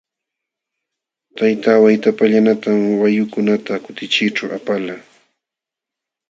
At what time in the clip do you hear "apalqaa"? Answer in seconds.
4.57-5.03